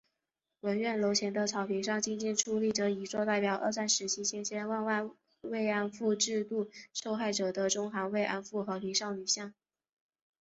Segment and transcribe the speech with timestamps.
[0.61, 9.53] 文苑楼前的草坪上静静矗立着一座代表二战时期千千万万“慰安妇”制度受害者的中韩“慰安妇”和平少女像